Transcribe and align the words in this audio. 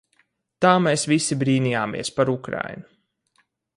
Tā 0.65 0.69
mēs 0.85 1.03
visi 1.11 1.37
brīnījāmies 1.43 2.11
par 2.21 2.33
Ukrainu. 2.35 2.89